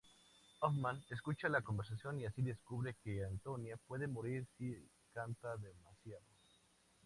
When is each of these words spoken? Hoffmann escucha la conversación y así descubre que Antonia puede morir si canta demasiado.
Hoffmann 0.61 1.05
escucha 1.11 1.47
la 1.47 1.61
conversación 1.61 2.19
y 2.19 2.25
así 2.25 2.41
descubre 2.41 2.95
que 3.03 3.23
Antonia 3.23 3.77
puede 3.77 4.07
morir 4.07 4.47
si 4.57 4.89
canta 5.13 5.55
demasiado. 5.57 6.25